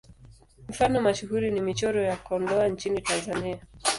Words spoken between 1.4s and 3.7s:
ni Michoro ya Kondoa nchini Tanzania.